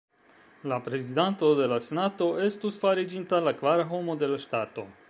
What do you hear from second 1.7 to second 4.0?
la senato estus fariĝinta la kvara